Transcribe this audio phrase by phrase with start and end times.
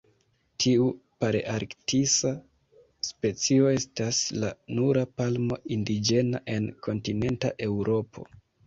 [0.63, 0.85] Tiu
[1.23, 2.31] palearktisa
[3.09, 8.31] specio estas la nura palmo indiĝena en kontinenta Eŭropo.